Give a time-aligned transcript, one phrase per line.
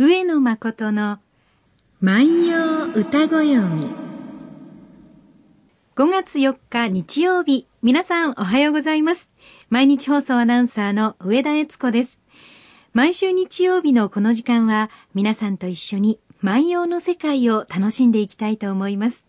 [0.00, 1.18] 上野誠の
[2.00, 3.84] 万葉歌ご読み
[5.96, 9.28] 5月4日日曜日皆さんおはようございます
[9.70, 12.20] 毎日放送アナウンサーの上田悦子です
[12.92, 19.26] 毎週日曜日のこの時間は皆さんと一緒に万葉の世界を楽しんでいきたいと思います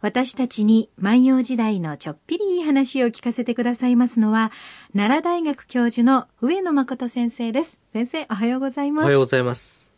[0.00, 4.52] 私たちに万葉時代のちょっぴりいい話を聞かせてくださいますのは、
[4.94, 7.80] 奈良大学教授の上野誠先生です。
[7.92, 9.04] 先生、おはようございます。
[9.04, 9.97] おはようございます。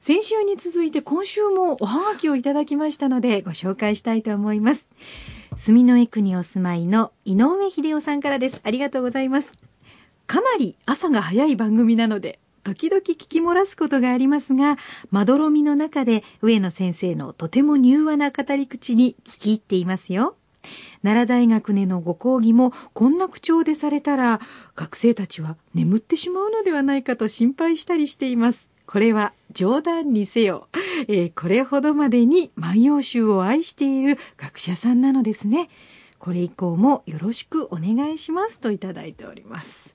[0.00, 4.88] 先週に続いて今週もおはがきをいただきましたのでご紹介したいと思います。
[5.56, 8.62] 住の江区にお住まいの井上秀夫さんからです。
[8.64, 9.52] ありがとうございます。
[10.26, 14.78] かなり朝が早い番組なので時々聞き漏らすことがありますが、
[15.10, 20.34] まどろみの中で上野先生のとても柔和な語り口に聞き入っていますよ。
[21.02, 24.40] 奈良大学でのご講義もこんな口調でされたら、
[24.76, 28.69] 学生たちは眠ってしまうのではないかと心配したりしています。
[28.90, 30.66] これは冗談にせよ。
[31.06, 35.70] えー、これほどまでに万葉集を愛している学者さんなのですね。
[36.18, 39.94] これ以降もよろしくお願いしますといただいております。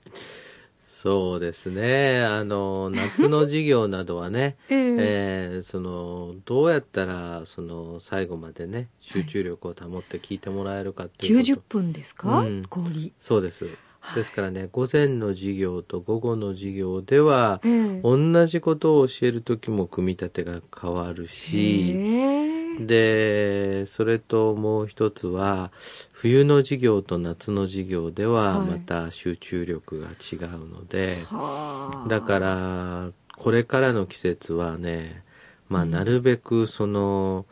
[0.88, 2.24] そうですね。
[2.24, 11.52] あの、 夏の授業などはね、 えー、えー、その、どうやったら、その、最後までね、集中力を保って聞いてもらえるかっていうこと。
[11.52, 13.12] 90分ですか、うん、講義。
[13.20, 13.68] そうです。
[14.14, 22.52] ですからね、午前の授業と午後の授業では、えー、同じことを教える時も組み立てが変わるし、え。
[22.52, 25.70] ーでそれともう一つは
[26.12, 35.22] 冬の授業と夏の授業ではまた集中力が違うので、はい、だからこれからの季節はね
[35.68, 37.46] まあなるべくその、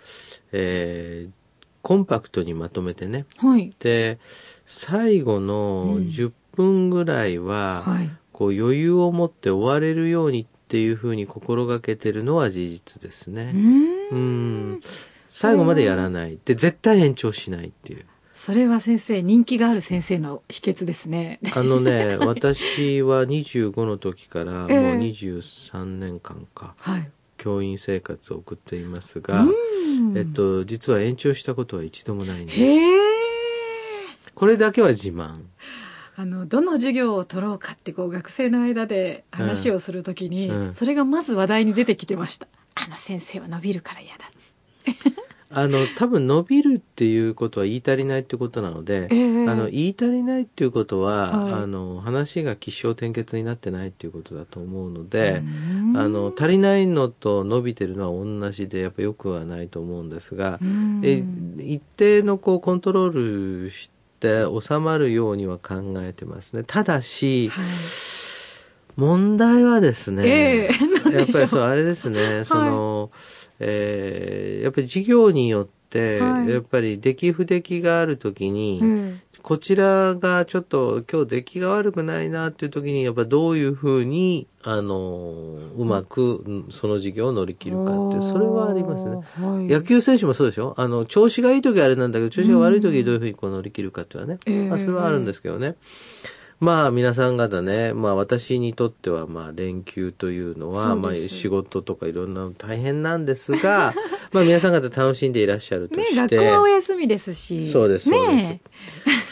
[0.52, 1.30] えー、
[1.82, 4.18] コンパクトにまとめてね、はい、で
[4.66, 13.52] 最後の10分ぐらいは、うんはい、こう余裕を持って終われるようにっていうふうに心がけてるのは事実ですね。
[14.10, 14.80] うん
[15.28, 16.38] 最後までやらない。
[16.44, 18.06] で、絶対延長しないっていう。
[18.34, 21.40] それは先生、人気がある先生の秘訣ですね。
[21.54, 29.44] あのね、 私は25の時からもう23年間か、はい、教員生活を送っていますが、
[30.14, 32.58] えっと、実は延長したことは一度もないんです。
[34.34, 35.40] これだけは自慢。
[36.16, 40.56] あのどの授業を取ろうかってこう学生の間で話をするときに、うん。
[40.66, 42.46] うん、それがまず話題に出てきてました。
[42.76, 44.24] あの先生は伸びるから嫌だ。
[45.56, 55.42] あの多分伸びるっていうことは言い足りないってことなので、えー、あの言い足りないっていうことは、はい、あの話が起承転結になってないっていうことだと思うので
[55.96, 60.58] あの足りないのと伸びてるのは同じでやっぱよくはないと思うんですが
[61.04, 61.22] え
[61.58, 63.90] 一定のこうコントロールし
[64.24, 66.64] て収まるようには考えてますね。
[66.64, 67.64] ただし、はい。
[68.96, 73.10] 問題はですね、えー、やっぱりそうあれですね、その、
[73.60, 89.16] えー、やっぱり事業によって、はい、やっぱり出来不出来があるときに、うん、こちらがちょっと今日出来が悪くないなっていう時に、やっぱどういうふうに、あの、うまくその事業を乗り切るかっていう、それはありますね。
[89.16, 89.22] は
[89.62, 90.74] い、野球選手もそうでしょ？
[90.76, 95.66] あの、調子がいい時はあれなんだけど、調子が悪い時どういうふうにこう乗り切るかっていうのはね、うん、まあ、それはあるんですけどね。
[95.66, 95.74] えー
[96.64, 103.92] まあ皆さん方ね、まあ私にとってはまあ連休というのは、まあ仕事とかいろんな大変なんですが、
[104.32, 106.14] まあ皆さん方楽しんでいらっしゃるとして。
[106.14, 107.66] ね、学校はお休みですし。
[107.66, 108.60] そうです、そうで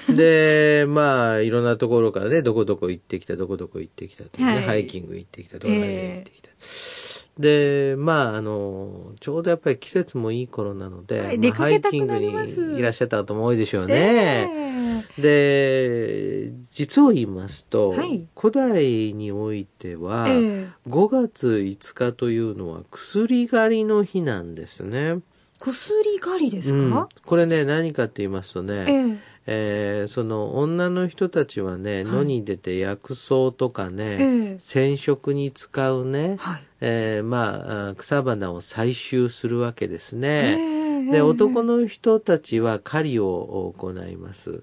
[0.07, 0.13] す。
[0.15, 6.51] で、まあいろんなところからね、どこどこ行ってきた、どこどこ行ってきたとかね、はい、ハイキング行ってきた、どこ行ってきた。
[6.51, 7.02] えー
[7.39, 12.31] で、まあ、あの、ちょうどやっぱり季節もいい頃なので、はいまあ、ハイキングに
[12.79, 13.95] いらっしゃった方も多いでしょうね。
[13.95, 14.63] え。
[15.19, 25.21] ー、で、実を言いますと、はい、古代においては、えー、5月5日というのは薬狩りの日なんですね。
[25.59, 40.83] 薬狩りですか、うん、これね、何かって言いますとね、えーえー、その女の人たちはね、野に出て薬草とかね、染色に使うね、はい、えー、まあ、草花を採集するわけですね。
[41.11, 44.63] で、男の人たちは狩りを行います。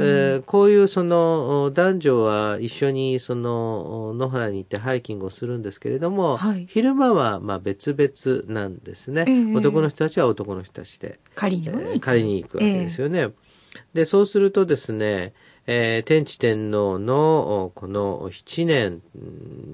[0.00, 13.30] えー、こういうその男女は一緒にその野原に行ってハイキングをするんですけれども、はい、昼間はまあ別々なんですね、えー、男の人たちは男の人たちで狩り狩りに行くわけですよね。
[13.74, 15.32] えーで、そうするとですね、
[15.66, 19.02] えー、天智天皇のこの7年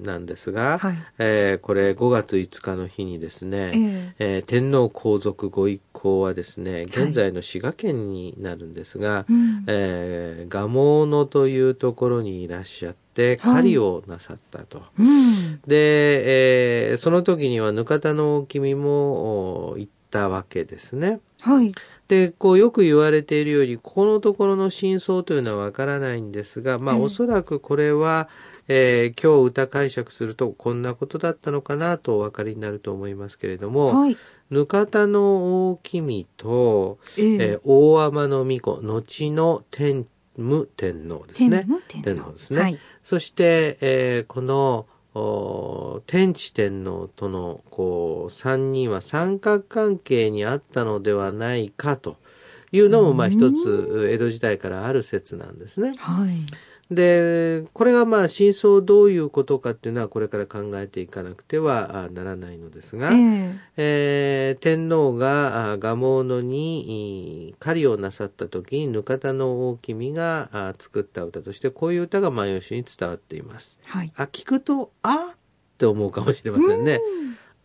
[0.03, 9.25] なんですが、はい、えー、これ5月5日の日にですね、えー、えー、天皇皇族ご一行はですね、現在の滋賀県になるんですが、はい、
[9.67, 14.77] えー、蒲生野というところにいらっしゃって、狩りをなさったと。
[14.77, 21.19] はいうん、で、えー、その時にはぬかたの君も行ったわけですね。
[21.41, 21.73] はい。
[22.11, 28.27] で、こうよく言われているように、ここのところの真相というのはわからないんですが、まあ、おそらくこれは、
[28.67, 34.17] えー、今日歌解釈するとこんなことだったのかなとお分かりになると思いますけれども、はい、
[34.49, 40.05] ぬかたの大君と、えー、えー、大天の巫女、後の天
[40.37, 41.65] 武天皇ですね。
[41.87, 42.59] 天皇ですね。
[42.59, 52.15] はい、そして、えー、この天智天皇とのこう三人は三角関係にあったのではないかと。
[52.71, 55.93] いうのもまあ一つ江戸時代からある説なんですね。
[55.97, 73.79] はい、で、これがまあ真相どういうことかっていうのはこれから考えていかなくてはならないのですが、えー、えー、天皇が蒲生野に狩りをなさった時にぬかたの大君が作った歌としてこういう歌が万葉集に伝わっています。
[73.85, 75.37] はい、あ聞くとあっ
[75.77, 76.99] て思うかもしれませんね。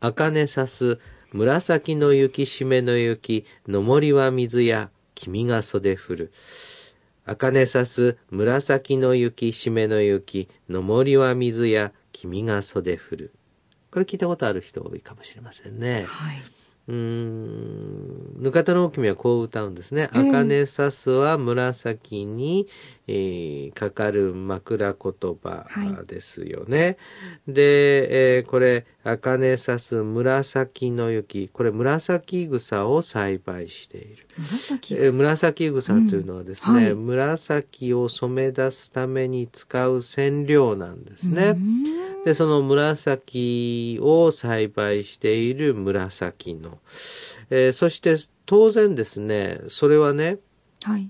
[0.00, 0.99] 茜さす
[1.32, 6.32] 紫の雪しめの雪の森は水や君が袖降る。
[7.24, 13.32] 茜さす紫の雪しめの雪の森は水や君が袖降る
[13.90, 16.04] これ聞いたことある人多いかもしれませんね。
[16.06, 16.36] はい
[16.88, 20.08] うん、ぬかたの大君はこう歌うんですね。
[20.12, 22.69] あかねさすは紫に、
[23.08, 25.12] えー、かかる枕言
[25.42, 25.66] 葉
[26.06, 26.84] ですよね。
[26.84, 26.90] は
[27.48, 31.49] い、で、えー、これ、あかねさす紫の雪。
[31.53, 34.26] これ、紫草を栽培している。
[34.37, 41.56] 紫紫草というのはですね、うんはい、紫を染め出すために使う染料なんですね。
[42.25, 46.79] で、その紫を栽培している紫の。
[47.50, 50.38] えー、そして当然ですね、それはね、
[50.82, 51.08] はい、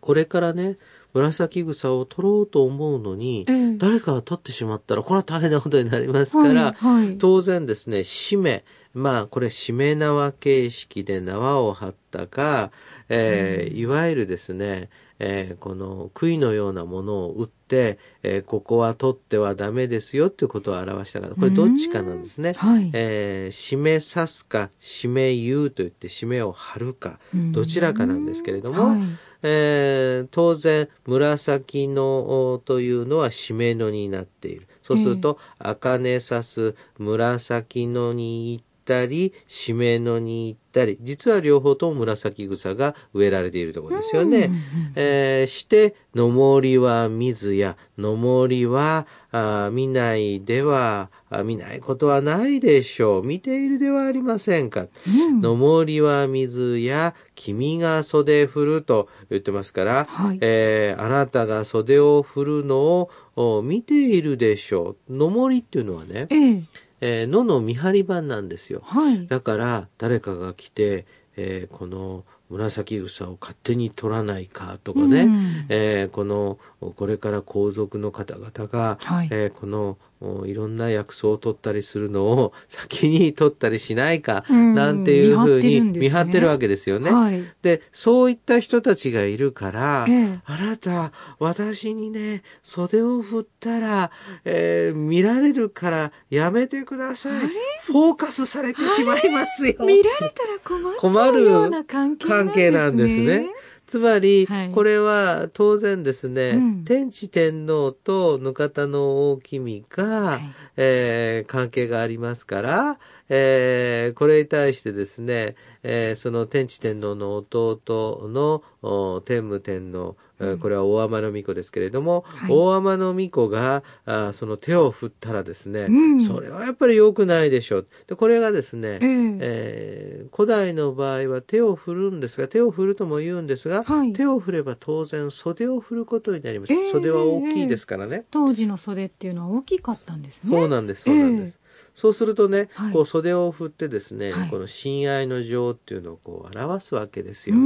[0.00, 0.78] これからね、
[1.20, 8.64] 紫草を取ろうと思うのに、えー、誰かが取ってしまったら、これは大変なことになりますから、はいはい、当然ですね、締め、
[8.94, 12.70] まあ、これ、締め縄形式で縄を張ったか、
[13.08, 22.52] えー、いわゆるですね、えー、この杭のようなものを打って、えー、ここは取ってはダメですよっていうことを表したからこれどっちかなんですね。
[22.56, 27.18] はい、えー、締め刺すか締め言うと言って締めを張るか
[27.52, 28.98] どちらかなんですけれども、はい、
[29.42, 34.66] えー、当然紫のというのは締めのになっている。
[34.82, 44.50] そうすると、茜さす紫のにったり、しめのに行ったり、実は両方とも紫草が植えられているところですよね。
[44.94, 53.22] えー、して、のもりは水や、のもりは、あ見ないではあ、見ないことはないでしょう。
[53.22, 54.86] 見ているではありませんか。
[55.06, 65.12] うん、のもりは水や、君が袖振ると言ってますから、はい、えー、あなたが袖を振るのを見ているでしょう。
[65.14, 66.62] のもりっていうのはね、ええ
[67.00, 68.80] えー、のの見張り版なんですよ。
[68.84, 71.06] はい、だから誰かが来て、
[71.36, 79.98] えー、この紫草を勝手に取らないかとかね、うん、えー、このこれから皇族の方々が、はい、えー、この
[80.46, 87.10] いろんな薬草を取ったりするのを先に取ったりしないか、なんていうふうに見張ってるわけですよね。
[87.10, 94.10] はい、で、そういった人たちがいるから、ええ、あなた、私にね、袖を振ったら、
[94.44, 97.48] えー、見られるからやめてください。
[97.84, 99.74] フォーカスされてしまいますよ。
[99.80, 103.48] 見られたら困っちゃうような関係なんですね。
[103.86, 110.40] つまり、はい、これは当然ですね、うん、天智天皇とぬかたの大君が、はい、
[110.76, 120.16] えー、関係がありますから、えー、これに対してですね、えー、その天智天皇の弟の天武天皇、
[120.60, 127.86] これは大天の巫女ですけれども、はい、大天の巫女があその手を振ったらですね、うん、それはやっぱり良くないでしょう。
[128.06, 140.58] でこれがですね、えー、えー、古代の場合は手を振るんですが手を振るとも言うんですが、はい、手を振れば当然袖を振ることになります、えー、袖は大きいですからね、当時の袖っていうのは大きかったんですね。
[140.58, 141.60] そうなんですそうなんです、
[141.96, 147.56] そうするとね、はい、こう袖を振ってですね、はい、この親愛の情っていうのをこう表すわけですよ。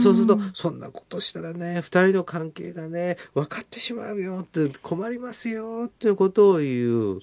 [0.00, 7.20] そうすると、そんなことしたらね、二人の関係がね、分かってしまうよって困りますよっていうことを言う。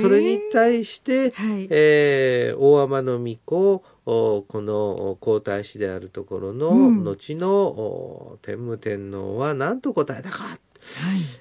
[0.00, 6.70] それに対して、はい、えー、大天の巫女、この皇太子であるところの、
[7.02, 10.44] 後の天武天皇は何と答えたか。
[10.44, 10.58] はい、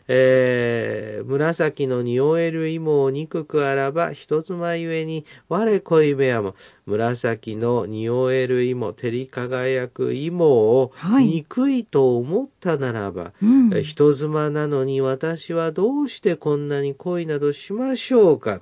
[0.08, 6.56] えー、紫の匂える芋を憎くあらば人妻ゆえに我恋部屋も。
[6.90, 18.62] 紫の匂える芋照り輝く芋を憎いと思ったならば、はいうん、人妻なのに私はどうしてこんなに恋などしましょうか。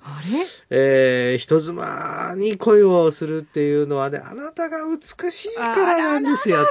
[0.69, 6.69] えー、人妻に恋をするっていうのはねあなたが美しいからなんですよって。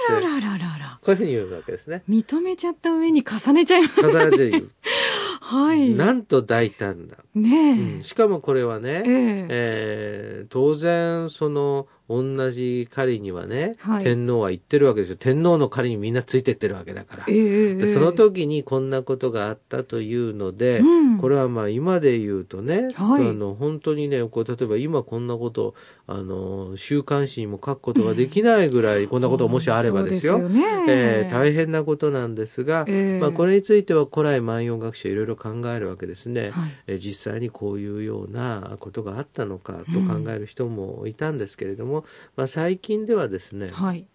[1.00, 2.02] こういうふうに言うわけですね。
[2.08, 4.70] 認めちゃった上に重ねちゃいます重ねて言う
[5.40, 5.90] はい。
[5.90, 7.16] なんと大胆な。
[7.34, 15.16] ね、うん、しかもこれはね、えー、えー、当然、その、同じ狩りにはね、はい、天皇は行ってるわけですよ。
[15.16, 17.24] 天皇の狩りにみんなついてってるわけだから。
[17.28, 25.74] えー、でその時にこんなことがあったというので、うん、これはまあ今で言うとね、はい、あの本当にね、こう例えば今こんなこと
[26.06, 30.36] あの週刊誌にも書くことができないぐらい、こんなことがもしあればですよ。
[30.36, 42.04] すよね、えー、大変なことなんですが、えー、まあこれについては古来万葉学者いろいろ考えるわけですね、はい、え実際にこういうようなことがあったのかと考える人もいたんですけれども、うん、
[42.36, 44.06] まあ、最近ではですね、はい、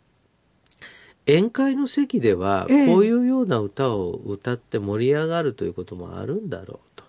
[1.27, 7.03] 宴会の席ではこういうような歌を歌って盛り上がるということもあるんだろうと。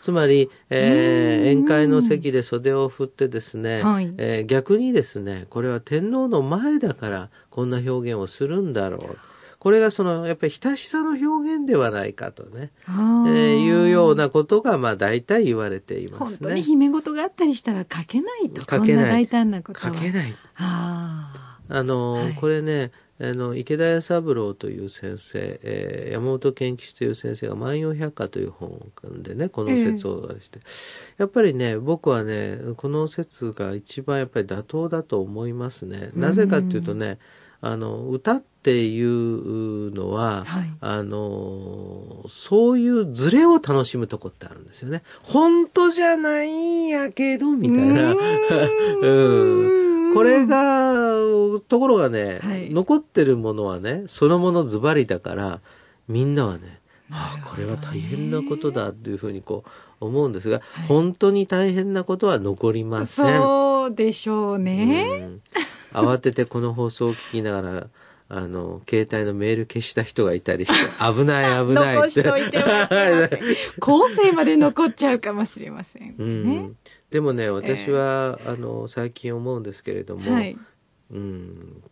[0.00, 9.18] つまり、えー、宴会の席で袖を振ってですね、はい、えー、逆にですね、これは天皇の前だからこんな表現をするんだろう。
[9.62, 16.26] これがそのやっぱり親しさの表現ではないかとね、えー、いうようなことがまあ大体言われていますね。
[16.26, 18.62] 本当に秘め事があったりしたら書けないと。
[18.62, 19.24] 書けない。
[19.24, 19.94] 大胆なことは。
[19.94, 20.34] 書けない。
[20.56, 21.32] あ
[21.68, 22.90] の、はい、これね、
[23.20, 30.64] あの池田屋三郎という先生、えー、山本健吉という先生が「万葉百科」という本を組んでねこの説をして、えー、
[31.18, 36.10] やっぱりね僕はねこの説が一番やっぱり妥当だと思いますね。
[36.16, 37.20] なぜかっていうとね、
[37.64, 45.02] あの歌っていうのは、はい、あのそういうズレを楽しむとこってあるんですよね。
[45.22, 48.14] 本当じゃないんやけどみたいな。
[49.00, 51.14] うん これが
[51.68, 55.60] ところがね、はい、残ってるものはねそのものズバリだから
[56.06, 59.64] みんなはねああこれは大変なことだというふうにこ
[60.00, 63.40] う思うんですが、はい、本当に大変なことは残りません。
[63.40, 65.20] そうでしょうね。
[65.22, 65.40] うん
[65.92, 67.86] 慌ててこの放送を聞きながら、
[68.34, 73.28] あの、携帯のメール消した人がいたりして、 危ない危ない残しといては
[73.78, 76.14] 後世まで残っちゃうかもしれません、ね。
[76.18, 76.76] うん。
[77.10, 80.56] でもね、私は、えー、あの、最近思うんですけれども、はい、
[81.10, 81.82] うん、